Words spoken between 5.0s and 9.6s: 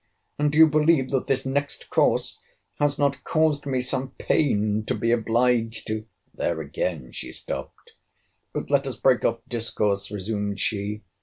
obliged to— There again she stopt. But let us break off